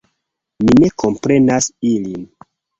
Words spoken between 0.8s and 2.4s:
ne komprenas ilin.